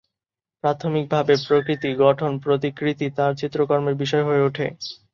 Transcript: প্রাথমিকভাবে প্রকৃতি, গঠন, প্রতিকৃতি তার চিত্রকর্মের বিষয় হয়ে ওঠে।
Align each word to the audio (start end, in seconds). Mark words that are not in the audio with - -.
প্রাথমিকভাবে 0.63 1.33
প্রকৃতি, 1.47 1.89
গঠন, 2.03 2.31
প্রতিকৃতি 2.43 3.07
তার 3.17 3.31
চিত্রকর্মের 3.41 3.95
বিষয় 4.01 4.23
হয়ে 4.23 4.45
ওঠে। 4.47 4.67